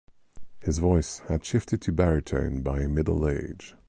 [0.63, 3.75] His voice had shifted to baritone by middle age.